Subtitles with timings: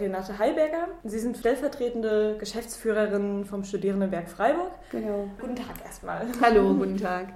[0.00, 0.88] Renate Heiberger.
[1.04, 4.70] Sie sind stellvertretende Geschäftsführerin vom Studierendenwerk Freiburg.
[4.90, 5.28] Genau.
[5.40, 6.26] Guten Tag erstmal.
[6.40, 7.28] Hallo, guten Tag.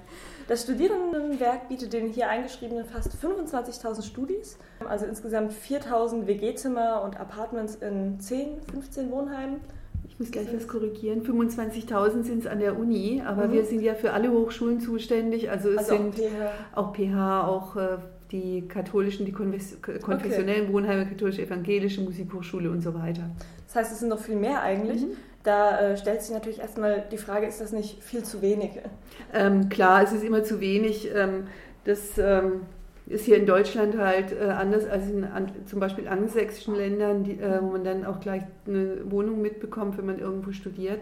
[0.49, 7.77] Das Studierendenwerk bietet den hier eingeschriebenen fast 25.000 Studis, also insgesamt 4.000 WG-Zimmer und Apartments
[7.77, 9.61] in 10, 15 Wohnheimen.
[10.09, 11.23] Ich muss gleich was korrigieren.
[11.23, 13.53] 25.000 sind es an der Uni, aber mhm.
[13.53, 15.51] wir sind ja für alle Hochschulen zuständig.
[15.51, 16.21] Also es also sind
[16.75, 17.99] auch PH, auch, PH, auch äh,
[18.33, 20.73] die katholischen, die konfessionellen okay.
[20.73, 23.31] Wohnheime, katholische, evangelische Musikhochschule und so weiter.
[23.67, 25.03] Das heißt, es sind noch viel mehr eigentlich.
[25.03, 25.17] Mhm.
[25.45, 28.71] Da äh, stellt sich natürlich erstmal die Frage, ist das nicht viel zu wenig?
[29.33, 31.11] Ähm, klar, es ist immer zu wenig.
[31.15, 31.45] Ähm,
[31.85, 32.63] das ähm,
[33.07, 37.33] ist hier in Deutschland halt äh, anders als in an, zum Beispiel angelsächsischen Ländern, die,
[37.33, 41.01] äh, wo man dann auch gleich eine Wohnung mitbekommt, wenn man irgendwo studiert.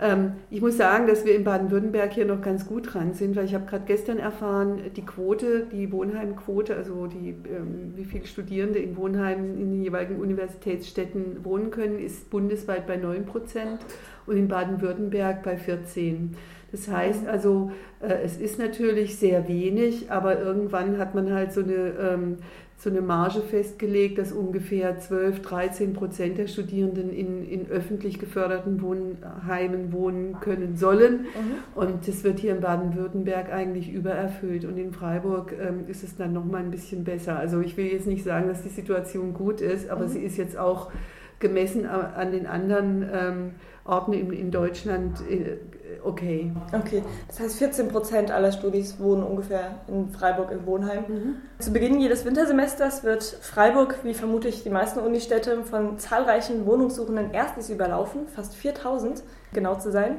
[0.00, 3.44] Ähm, ich muss sagen, dass wir in Baden-Württemberg hier noch ganz gut dran sind, weil
[3.44, 8.78] ich habe gerade gestern erfahren, die Quote, die Wohnheimquote, also die, ähm, wie viele Studierende
[8.78, 13.80] in Wohnheimen in den jeweiligen Universitätsstädten wohnen können, ist bundesweit bei 9 Prozent
[14.26, 16.34] und in Baden-Württemberg bei 14.
[16.72, 21.62] Das heißt also, äh, es ist natürlich sehr wenig, aber irgendwann hat man halt so
[21.62, 22.38] eine ähm,
[22.80, 28.80] so eine Marge festgelegt, dass ungefähr 12, 13 Prozent der Studierenden in, in öffentlich geförderten
[28.80, 31.26] Wohnheimen wohnen können sollen.
[31.26, 31.26] Mhm.
[31.74, 34.64] Und das wird hier in Baden-Württemberg eigentlich übererfüllt.
[34.64, 37.38] Und in Freiburg ähm, ist es dann nochmal ein bisschen besser.
[37.38, 40.08] Also ich will jetzt nicht sagen, dass die Situation gut ist, aber mhm.
[40.08, 40.90] sie ist jetzt auch
[41.38, 43.50] gemessen an den anderen ähm,
[43.84, 45.56] Orten in, in Deutschland äh,
[46.04, 46.52] okay.
[46.72, 51.04] Okay, das heißt 14 Prozent aller Studis wohnen ungefähr in Freiburg im Wohnheim.
[51.08, 51.34] Mhm.
[51.58, 57.70] Zu Beginn jedes Wintersemesters wird Freiburg, wie vermutlich die meisten Unistädte, von zahlreichen Wohnungssuchenden erstens
[57.70, 59.22] überlaufen, fast 4000
[59.52, 60.16] genau zu sein.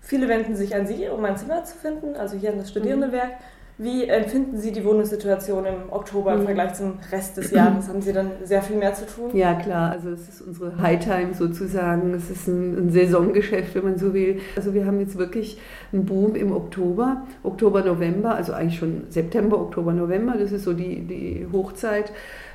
[0.00, 3.30] Viele wenden sich an Sie, um ein Zimmer zu finden, also hier in das Studierendenwerk.
[3.30, 3.59] Mhm.
[3.82, 6.44] Wie empfinden Sie die Wohnungssituation im Oktober im mhm.
[6.44, 7.88] Vergleich zum Rest des Jahres?
[7.88, 9.30] Haben Sie dann sehr viel mehr zu tun?
[9.32, 9.92] Ja, klar.
[9.92, 12.12] Also es ist unsere Hightime sozusagen.
[12.12, 14.38] Es ist ein, ein Saisongeschäft, wenn man so will.
[14.54, 15.58] Also wir haben jetzt wirklich
[15.94, 20.34] einen Boom im Oktober, Oktober, November, also eigentlich schon September, Oktober, November.
[20.38, 22.12] Das ist so die, die Hochzeit.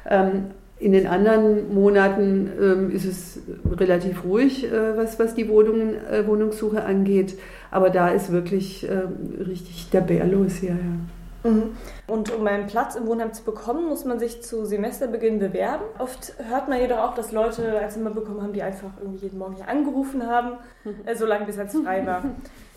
[0.08, 3.40] Ähm, in den anderen Monaten ähm, ist es
[3.72, 7.36] relativ ruhig, äh, was, was die Wohnungen, äh, Wohnungssuche angeht.
[7.72, 9.08] Aber da ist wirklich äh,
[9.44, 10.70] richtig der Bär los hier.
[10.70, 11.15] Ja.
[11.46, 11.78] Mhm.
[12.08, 15.84] Und um einen Platz im Wohnheim zu bekommen, muss man sich zu Semesterbeginn bewerben.
[16.00, 19.38] Oft hört man jedoch auch, dass Leute ein Zimmer bekommen haben, die einfach irgendwie jeden
[19.38, 20.58] Morgen hier angerufen haben,
[21.06, 22.24] äh, solange bis es frei war.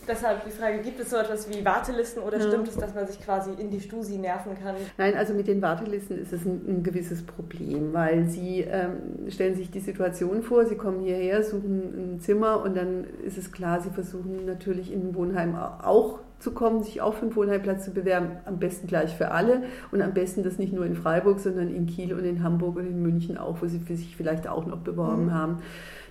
[0.08, 2.46] Deshalb die Frage, gibt es so etwas wie Wartelisten oder ja.
[2.46, 4.74] stimmt es, dass man sich quasi in die Stusi nerven kann?
[4.96, 9.54] Nein, also mit den Wartelisten ist es ein, ein gewisses Problem, weil Sie ähm, stellen
[9.54, 13.82] sich die Situation vor, Sie kommen hierher, suchen ein Zimmer und dann ist es klar,
[13.82, 17.92] Sie versuchen natürlich in ein Wohnheim auch zu kommen, sich auch für einen Wohnheimplatz zu
[17.92, 21.74] bewerben, am besten gleich für alle und am besten das nicht nur in Freiburg, sondern
[21.74, 24.66] in Kiel und in Hamburg und in München auch, wo sie für sich vielleicht auch
[24.66, 25.34] noch beworben mhm.
[25.34, 25.58] haben.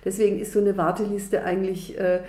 [0.04, 2.20] Deswegen ist so eine Warteliste eigentlich äh,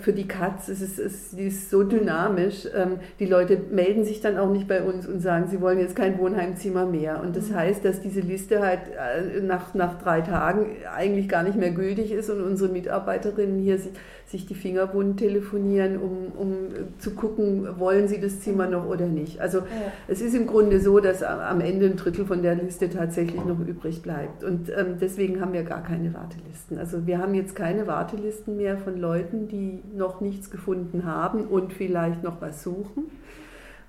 [0.00, 2.66] für die Katz, es ist, es, die ist so dynamisch.
[2.74, 5.96] Ähm, die Leute melden sich dann auch nicht bei uns und sagen, sie wollen jetzt
[5.96, 7.20] kein Wohnheimzimmer mehr.
[7.22, 7.56] Und das mhm.
[7.56, 12.12] heißt, dass diese Liste halt äh, nach, nach drei Tagen eigentlich gar nicht mehr gültig
[12.12, 13.78] ist und unsere Mitarbeiterinnen hier
[14.26, 16.52] sich die Finger bunt telefonieren, um, um
[16.98, 19.40] zu gucken, wollen sie das Zimmer noch oder nicht.
[19.40, 19.64] Also ja.
[20.08, 23.60] es ist im Grunde so, dass am Ende ein Drittel von der Liste tatsächlich noch
[23.60, 24.42] übrig bleibt.
[24.42, 26.78] Und ähm, deswegen haben wir gar keine Wartelisten.
[26.78, 31.72] Also wir haben jetzt keine Wartelisten mehr von Leuten, die noch nichts gefunden haben und
[31.72, 33.10] vielleicht noch was suchen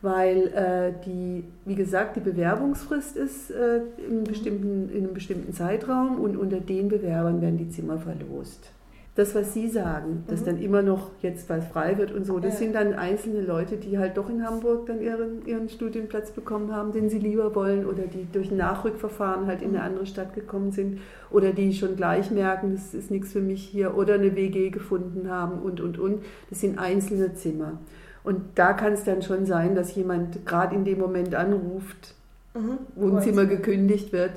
[0.06, 6.20] weil äh, die, wie gesagt, die Bewerbungsfrist ist äh, in, bestimmten, in einem bestimmten Zeitraum
[6.20, 8.72] und unter den Bewerbern werden die Zimmer verlost
[9.16, 10.46] das, was Sie sagen, dass mhm.
[10.46, 12.60] dann immer noch jetzt was frei wird und so, das ja.
[12.60, 16.92] sind dann einzelne Leute, die halt doch in Hamburg dann ihren, ihren Studienplatz bekommen haben,
[16.92, 19.84] den sie lieber wollen oder die durch ein Nachrückverfahren halt in eine mhm.
[19.86, 21.00] andere Stadt gekommen sind
[21.32, 25.30] oder die schon gleich merken, das ist nichts für mich hier oder eine WG gefunden
[25.30, 26.22] haben und, und, und.
[26.50, 27.80] Das sind einzelne Zimmer.
[28.26, 32.16] Und da kann es dann schon sein, dass jemand gerade in dem Moment anruft,
[32.54, 32.80] mhm.
[32.96, 34.32] Wohnzimmer gekündigt wird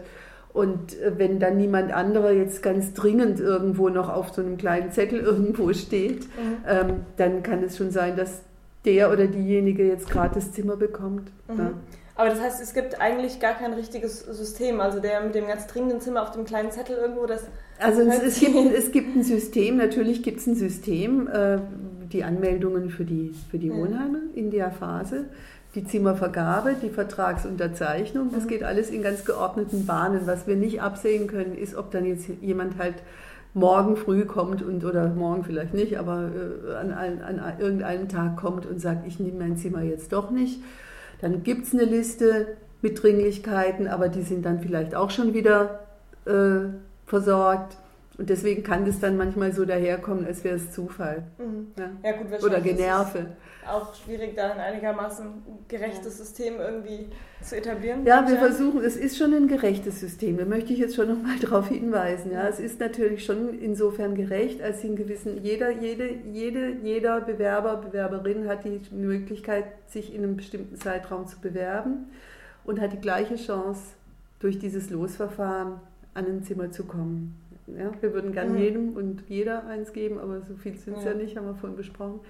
[0.59, 4.91] und äh, wenn dann niemand anderer jetzt ganz dringend irgendwo noch auf so einem kleinen
[4.91, 6.57] Zettel irgendwo steht, mhm.
[6.69, 8.43] ähm, dann kann es schon sein, dass
[8.85, 11.31] der oder diejenige jetzt gerade das Zimmer bekommt.
[11.49, 11.59] Mhm.
[11.59, 11.71] Ja.
[12.17, 14.81] Aber das heißt, es gibt eigentlich gar kein richtiges System.
[14.81, 17.47] Also der mit dem ganz dringenden Zimmer auf dem kleinen Zettel irgendwo, das.
[17.79, 21.59] Also es, es, gibt, es gibt ein System, natürlich gibt es ein System, äh,
[22.13, 25.27] die Anmeldungen für die, für die Wohnheime in der Phase
[25.75, 28.49] die Zimmervergabe, die Vertragsunterzeichnung, das mhm.
[28.49, 30.23] geht alles in ganz geordneten Bahnen.
[30.27, 32.97] Was wir nicht absehen können, ist, ob dann jetzt jemand halt
[33.55, 36.31] morgen früh kommt und oder morgen vielleicht nicht, aber
[36.69, 40.31] äh, an, an, an, irgendeinem Tag kommt und sagt, ich nehme mein Zimmer jetzt doch
[40.31, 40.63] nicht.
[41.21, 45.81] Dann gibt es eine Liste mit Dringlichkeiten, aber die sind dann vielleicht auch schon wieder
[46.27, 46.71] äh,
[47.07, 47.77] versorgt.
[48.19, 51.23] Und deswegen kann das dann manchmal so daherkommen, als wäre es Zufall.
[51.39, 51.69] Mhm.
[51.79, 51.91] Ja.
[52.03, 52.17] ja.
[52.17, 53.27] gut, Oder Generve.
[53.65, 55.25] Auch schwierig, da ein einigermaßen
[55.69, 57.07] gerechtes System irgendwie
[57.43, 58.05] zu etablieren.
[58.05, 60.37] Ja, wir versuchen, es ist schon ein gerechtes System.
[60.37, 62.33] Da möchte ich jetzt schon nochmal darauf hinweisen.
[62.33, 67.77] Ja, es ist natürlich schon insofern gerecht, als in gewissen, jeder, jede, jede, jeder Bewerber,
[67.77, 72.11] Bewerberin hat die Möglichkeit, sich in einem bestimmten Zeitraum zu bewerben
[72.65, 73.81] und hat die gleiche Chance,
[74.41, 75.81] durch dieses Losverfahren
[76.15, 77.35] an ein Zimmer zu kommen.
[77.77, 78.59] Ja, wir würden gerne mhm.
[78.59, 81.11] jedem und jeder eins geben, aber so viel sind es ja.
[81.11, 81.17] ja.
[81.17, 82.21] nicht, haben wir vorhin besprochen.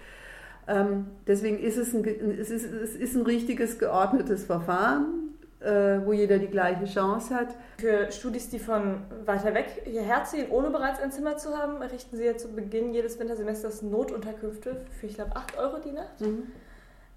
[0.66, 6.12] Ähm, deswegen ist es ein, es ist, es ist ein richtiges geordnetes Verfahren, äh, wo
[6.12, 7.56] jeder die gleiche Chance hat.
[7.78, 12.16] Für Studis, die von weiter weg hierher ziehen, ohne bereits ein Zimmer zu haben, errichten
[12.16, 16.42] Sie ja zu Beginn jedes Wintersemesters Notunterkünfte für, ich glaube, 8 Euro die Nacht mhm.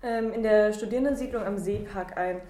[0.02, 2.42] ähm, in der Studierendensiedlung am Seepark ein.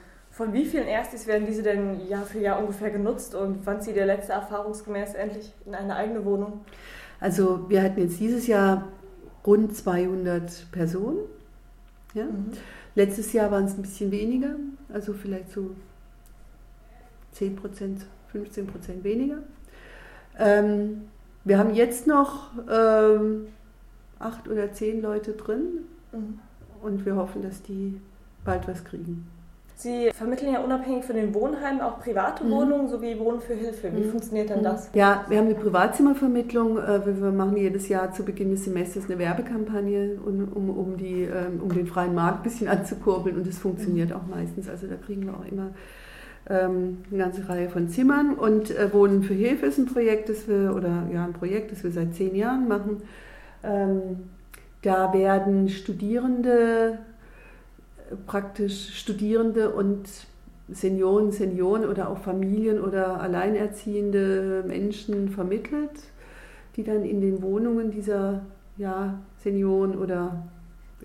[0.42, 3.96] Von wie vielen Erstis werden diese denn Jahr für Jahr ungefähr genutzt und wann zieht
[3.96, 6.62] der letzte erfahrungsgemäß endlich in eine eigene Wohnung?
[7.20, 8.88] Also wir hatten jetzt dieses Jahr
[9.46, 11.20] rund 200 Personen.
[12.16, 12.24] Ja?
[12.24, 12.54] Mhm.
[12.96, 14.56] Letztes Jahr waren es ein bisschen weniger,
[14.92, 15.76] also vielleicht so
[17.34, 19.44] 10 Prozent, 15 Prozent weniger.
[20.40, 21.04] Ähm,
[21.44, 23.46] wir haben jetzt noch ähm,
[24.18, 26.40] acht oder zehn Leute drin mhm.
[26.82, 28.02] und wir hoffen, dass die
[28.44, 29.28] bald was kriegen.
[29.81, 32.51] Sie vermitteln ja unabhängig von den Wohnheimen auch private mhm.
[32.51, 33.92] Wohnungen sowie Wohnen für Hilfe.
[33.92, 34.12] Wie mhm.
[34.12, 34.66] funktioniert denn mhm.
[34.66, 34.92] das?
[34.94, 36.78] Ja, wir haben eine Privatzimmervermittlung.
[36.78, 41.62] Äh, wir machen jedes Jahr zu Beginn des Semesters eine Werbekampagne, um, um, die, ähm,
[41.63, 44.16] um den freien Markt ein bisschen anzukurbeln und das funktioniert mhm.
[44.18, 44.69] auch meistens.
[44.69, 45.72] Also da kriegen wir auch immer
[46.48, 48.36] ähm, eine ganze Reihe von Zimmern.
[48.36, 51.84] Und äh, Wohnen für Hilfe ist ein Projekt, das wir, oder ja, ein Projekt, das
[51.84, 52.98] wir seit zehn Jahren machen.
[53.63, 54.30] Ähm,
[54.84, 57.00] da werden Studierende
[58.25, 60.08] praktisch Studierende und
[60.69, 65.92] Senioren, Senioren oder auch Familien oder alleinerziehende Menschen vermittelt,
[66.75, 68.42] die dann in den Wohnungen dieser
[68.78, 70.44] ja, Senioren oder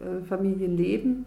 [0.00, 1.26] äh, Familien leben,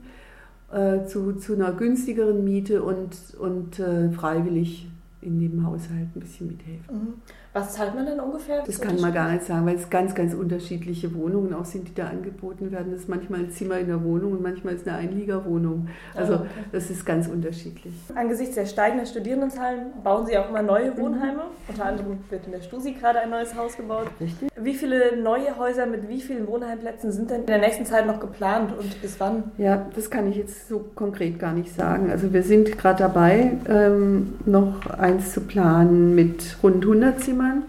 [0.71, 4.88] äh, zu, zu einer günstigeren Miete und, und äh, freiwillig
[5.21, 6.95] in dem Haushalt ein bisschen mithelfen.
[6.95, 7.13] Mhm.
[7.51, 8.61] Was zahlt man denn ungefähr?
[8.63, 11.95] Das kann man gar nicht sagen, weil es ganz, ganz unterschiedliche Wohnungen auch sind, die
[11.95, 12.91] da angeboten werden.
[12.91, 15.87] Das ist manchmal ein Zimmer in der Wohnung und manchmal ist eine Einliegerwohnung.
[16.15, 16.47] Also oh, okay.
[16.71, 17.93] das ist ganz unterschiedlich.
[18.13, 21.33] Angesichts der steigenden Studierendenzahlen bauen Sie auch immer neue Wohnheime.
[21.33, 21.69] Mhm.
[21.69, 24.07] Unter anderem wird in der Stusi gerade ein neues Haus gebaut.
[24.21, 24.49] Richtig.
[24.55, 28.19] Wie viele neue Häuser mit wie vielen Wohnheimplätzen sind denn in der nächsten Zeit noch
[28.19, 29.51] geplant und bis wann?
[29.57, 32.11] Ja, das kann ich jetzt so konkret gar nicht sagen.
[32.11, 37.63] Also wir sind gerade dabei, ähm, noch eins zu planen mit rund 100 Zimmern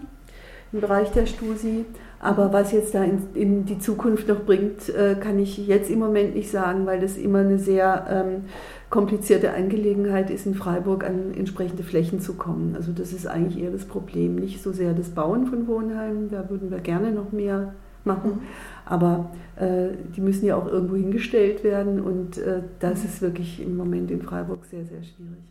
[0.71, 1.85] im Bereich der Stusi.
[2.19, 5.97] Aber was jetzt da in, in die Zukunft noch bringt, äh, kann ich jetzt im
[5.97, 8.43] Moment nicht sagen, weil das immer eine sehr ähm,
[8.91, 12.75] komplizierte Angelegenheit ist, in Freiburg an entsprechende Flächen zu kommen.
[12.75, 14.35] Also das ist eigentlich eher das Problem.
[14.35, 17.73] Nicht so sehr das Bauen von Wohnheimen, da würden wir gerne noch mehr
[18.03, 18.41] machen.
[18.85, 23.77] Aber äh, die müssen ja auch irgendwo hingestellt werden und äh, das ist wirklich im
[23.77, 25.50] Moment in Freiburg sehr, sehr schwierig.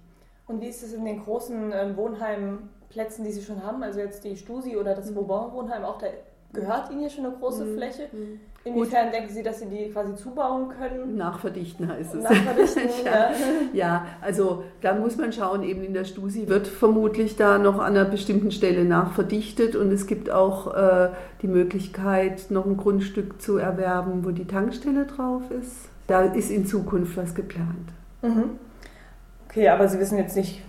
[0.51, 4.01] Und wie ist es in den großen äh, Wohnheimen Plätzen, die Sie schon haben, also
[4.01, 6.09] jetzt die Stusi oder das Vauban-Wohnheim, auch da
[6.53, 7.77] gehört Ihnen hier schon eine große mhm.
[7.77, 8.09] Fläche.
[8.13, 8.41] Mhm.
[8.65, 9.15] Inwiefern Gut.
[9.15, 11.17] denken Sie, dass Sie die quasi zubauen können?
[11.17, 12.25] Nachverdichten heißt es.
[12.25, 13.31] Nachverdichten, ja.
[13.73, 17.97] ja, also da muss man schauen, eben in der Stusi wird vermutlich da noch an
[17.97, 21.11] einer bestimmten Stelle nachverdichtet und es gibt auch äh,
[21.43, 25.89] die Möglichkeit, noch ein Grundstück zu erwerben, wo die Tankstelle drauf ist.
[26.09, 27.89] Da ist in Zukunft was geplant.
[28.21, 28.59] Mhm.
[29.51, 30.63] Okay, aber Sie wissen jetzt nicht,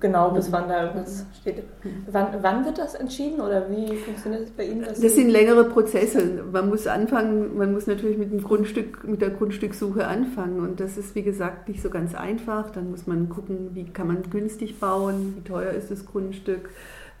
[0.00, 1.64] genau, bis wann da irgendwas steht.
[2.10, 4.84] Wann, wann wird das entschieden oder wie funktioniert das bei Ihnen?
[4.84, 6.42] Das sind längere Prozesse.
[6.50, 10.96] Man muss anfangen, man muss natürlich mit dem Grundstück, mit der Grundstückssuche anfangen und das
[10.96, 12.70] ist wie gesagt nicht so ganz einfach.
[12.70, 16.70] Dann muss man gucken, wie kann man günstig bauen, wie teuer ist das Grundstück.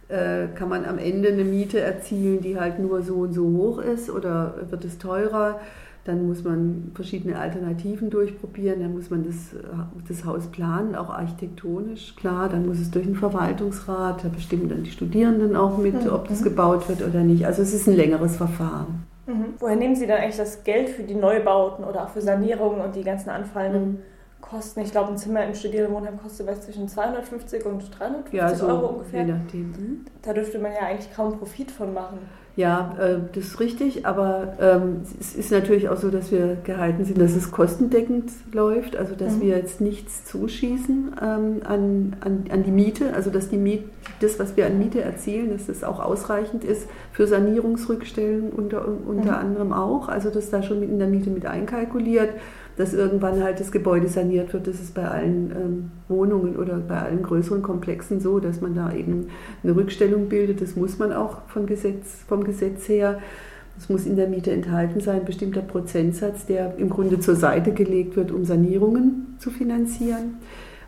[0.08, 3.82] Äh, kann man am Ende eine Miete erzielen, die halt nur so und so hoch
[3.82, 5.60] ist oder wird es teurer?
[6.04, 9.54] Dann muss man verschiedene Alternativen durchprobieren, dann muss man das,
[10.08, 12.48] das Haus planen, auch architektonisch, klar.
[12.48, 16.10] Dann muss es durch einen Verwaltungsrat, da bestimmen dann die Studierenden auch mit, mhm.
[16.10, 17.46] ob das gebaut wird oder nicht.
[17.46, 19.06] Also es ist ein längeres Verfahren.
[19.26, 19.54] Mhm.
[19.58, 22.96] Woher nehmen Sie dann eigentlich das Geld für die Neubauten oder auch für Sanierungen und
[22.96, 23.98] die ganzen anfallenden mhm.
[24.40, 24.80] Kosten?
[24.80, 28.86] Ich glaube, ein Zimmer im Studierendenwohnheim kostet was zwischen 250 und 350 ja, so Euro
[28.88, 29.22] ungefähr.
[29.22, 29.70] Je nachdem.
[29.70, 30.04] Mhm.
[30.22, 32.18] Da dürfte man ja eigentlich kaum Profit von machen.
[32.54, 37.06] Ja, äh, das ist richtig, aber ähm, es ist natürlich auch so, dass wir gehalten
[37.06, 39.40] sind, dass es kostendeckend läuft, also dass mhm.
[39.40, 43.84] wir jetzt nichts zuschießen ähm, an, an, an die Miete, also dass die Miete,
[44.20, 49.32] das, was wir an Miete erzielen, dass das auch ausreichend ist für Sanierungsrückstellen unter, unter
[49.32, 49.38] mhm.
[49.38, 52.30] anderem auch, also das da schon mit in der Miete mit einkalkuliert.
[52.76, 54.66] Dass irgendwann halt das Gebäude saniert wird.
[54.66, 58.92] Das ist bei allen ähm, Wohnungen oder bei allen größeren Komplexen so, dass man da
[58.92, 59.28] eben
[59.62, 60.60] eine Rückstellung bildet.
[60.60, 63.18] Das muss man auch vom Gesetz, vom Gesetz her.
[63.78, 67.72] Es muss in der Miete enthalten sein, ein bestimmter Prozentsatz, der im Grunde zur Seite
[67.72, 70.36] gelegt wird, um Sanierungen zu finanzieren.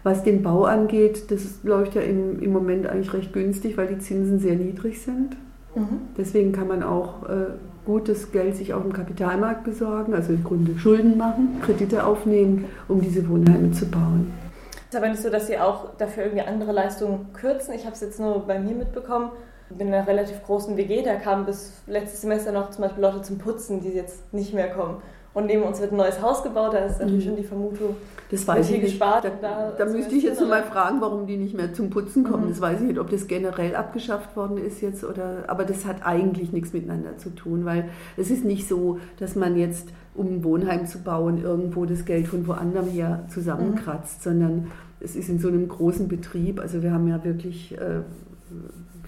[0.03, 3.99] Was den Bau angeht, das läuft ja im, im Moment eigentlich recht günstig, weil die
[3.99, 5.37] Zinsen sehr niedrig sind.
[5.75, 6.00] Mhm.
[6.16, 7.47] Deswegen kann man auch äh,
[7.85, 13.00] gutes Geld sich auf dem Kapitalmarkt besorgen, also im Grunde Schulden machen, Kredite aufnehmen, um
[13.00, 14.33] diese Wohnheime zu bauen.
[14.75, 17.75] Es ist aber nicht so, dass Sie auch dafür irgendwie andere Leistungen kürzen.
[17.75, 19.31] Ich habe es jetzt nur bei mir mitbekommen.
[19.71, 23.02] Ich bin in einer relativ großen WG, da kamen bis letztes Semester noch zum Beispiel
[23.02, 24.99] Leute zum Putzen, die jetzt nicht mehr kommen.
[25.35, 27.29] Und neben uns wird ein neues Haus gebaut, da ist natürlich mhm.
[27.29, 27.97] schon die Vermutung,
[28.31, 29.00] das weiß ich nicht.
[29.00, 32.47] Da, da, da müsste ich jetzt mal fragen, warum die nicht mehr zum Putzen kommen.
[32.47, 32.49] Mhm.
[32.50, 35.45] Das weiß ich nicht, ob das generell abgeschafft worden ist jetzt oder.
[35.49, 39.57] Aber das hat eigentlich nichts miteinander zu tun, weil es ist nicht so, dass man
[39.57, 44.31] jetzt, um ein Wohnheim zu bauen, irgendwo das Geld von woanders her zusammenkratzt, mhm.
[44.31, 46.61] sondern es ist in so einem großen Betrieb.
[46.61, 48.00] Also wir haben ja wirklich äh,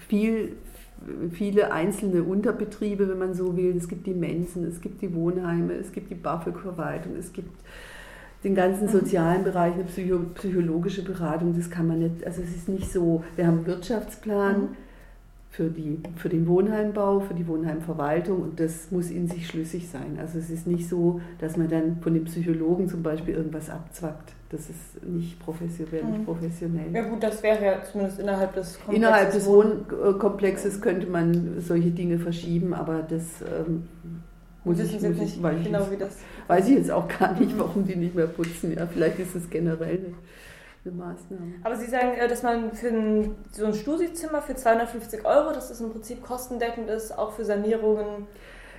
[0.07, 0.53] viel,
[1.31, 3.75] viele einzelne Unterbetriebe, wenn man so will.
[3.77, 7.51] Es gibt die Mensen, es gibt die Wohnheime, es gibt die BAföG-Verwaltung, es gibt
[8.43, 8.91] den ganzen mhm.
[8.91, 13.23] sozialen Bereich, eine psycho psychologische Beratung, das kann man nicht, also es ist nicht so,
[13.35, 14.67] wir haben einen Wirtschaftsplan mhm.
[15.49, 20.17] für, die, für den Wohnheimbau, für die Wohnheimverwaltung und das muss in sich schlüssig sein.
[20.19, 24.33] Also es ist nicht so, dass man dann von den Psychologen zum Beispiel irgendwas abzwackt.
[24.49, 26.05] Das ist nicht professionell.
[26.05, 26.25] Nicht mhm.
[26.25, 26.93] professionell.
[26.93, 28.95] Ja gut, das wäre ja zumindest innerhalb des Komplexes.
[28.95, 33.87] Innerhalb des Wohnkomplexes könnte man solche Dinge verschieben, aber das ähm,
[34.63, 37.53] muss ich, muss ich, weiß genau, ich, wie das weiß ich jetzt auch gar nicht,
[37.55, 37.59] mhm.
[37.59, 38.73] warum die nicht mehr putzen.
[38.73, 40.13] Ja, vielleicht ist es generell
[40.85, 41.55] eine, Maßnahme.
[41.63, 45.67] Aber Sie sagen, äh, dass man für ein, so ein Stusi-Zimmer für 250 Euro, dass
[45.67, 48.27] das im Prinzip kostendeckend ist, auch für Sanierungen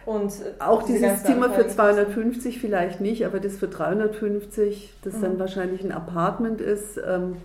[0.08, 5.20] und auch dieses Zimmer für 250 vielleicht nicht, aber das für 350, das mhm.
[5.20, 6.98] dann wahrscheinlich ein Apartment ist.
[7.06, 7.36] Ähm,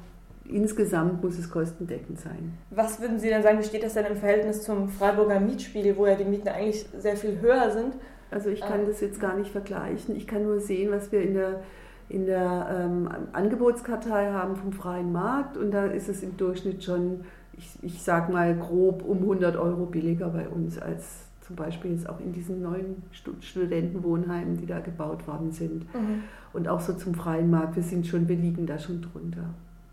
[0.45, 2.53] insgesamt muss es kostendeckend sein.
[2.69, 6.05] Was würden Sie denn sagen, wie steht das denn im Verhältnis zum Freiburger Mietspiegel, wo
[6.05, 7.95] ja die Mieten eigentlich sehr viel höher sind?
[8.31, 8.87] Also ich kann ah.
[8.87, 10.15] das jetzt gar nicht vergleichen.
[10.15, 11.59] Ich kann nur sehen, was wir in der,
[12.07, 17.25] in der ähm, Angebotskartei haben vom freien Markt und da ist es im Durchschnitt schon,
[17.57, 22.07] ich, ich sage mal grob um 100 Euro billiger bei uns als zum Beispiel jetzt
[22.07, 23.03] auch in diesen neuen
[23.41, 25.93] Studentenwohnheimen, die da gebaut worden sind.
[25.93, 26.23] Mhm.
[26.53, 29.45] Und auch so zum freien Markt, wir sind schon, wir liegen da schon drunter.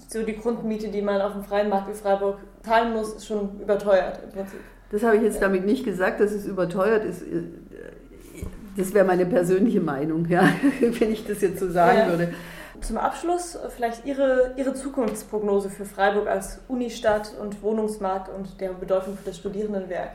[0.09, 3.61] So die Grundmiete, die man auf dem freien Markt wie Freiburg zahlen muss, ist schon
[3.61, 4.61] überteuert im Prinzip.
[4.91, 7.23] Das habe ich jetzt damit nicht gesagt, dass es überteuert ist.
[8.77, 10.49] Das wäre meine persönliche Meinung, ja,
[10.81, 12.09] wenn ich das jetzt so sagen ja.
[12.09, 12.35] würde.
[12.81, 19.17] Zum Abschluss vielleicht Ihre, Ihre Zukunftsprognose für Freiburg als Unistadt und Wohnungsmarkt und deren Bedeutung
[19.17, 20.11] für das Studierendenwerk.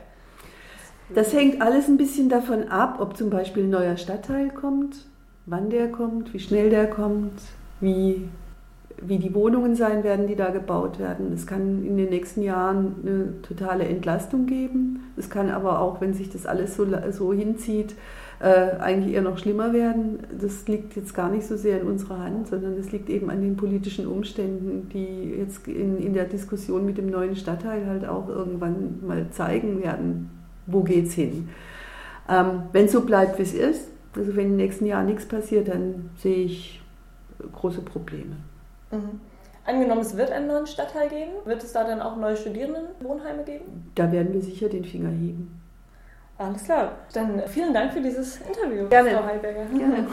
[1.14, 5.06] Das hängt alles ein bisschen davon ab, ob zum Beispiel ein neuer Stadtteil kommt,
[5.46, 7.40] wann der kommt, wie schnell der kommt,
[7.80, 8.28] wie,
[9.00, 11.32] wie die Wohnungen sein werden, die da gebaut werden.
[11.32, 15.04] Es kann in den nächsten Jahren eine totale Entlastung geben.
[15.16, 17.94] Es kann aber auch, wenn sich das alles so, so hinzieht,
[18.40, 20.18] äh, eigentlich eher noch schlimmer werden.
[20.40, 23.40] Das liegt jetzt gar nicht so sehr in unserer Hand, sondern es liegt eben an
[23.40, 28.28] den politischen Umständen, die jetzt in, in der Diskussion mit dem neuen Stadtteil halt auch
[28.28, 30.30] irgendwann mal zeigen werden,
[30.66, 31.48] wo geht's hin.
[32.28, 35.68] Ähm, wenn es so bleibt, wie es ist, also wenn im nächsten Jahr nichts passiert,
[35.68, 36.80] dann sehe ich
[37.52, 38.36] große Probleme.
[38.90, 39.20] Mhm.
[39.64, 43.90] Angenommen, es wird einen neuen Stadtteil geben, wird es da dann auch neue Studierendenwohnheime geben?
[43.96, 45.60] Da werden wir sicher den Finger heben.
[46.38, 46.92] Alles klar.
[47.14, 49.10] Dann vielen Dank für dieses Interview, Gerne.
[49.10, 49.64] Frau Heilberger.
[49.64, 50.04] Gerne.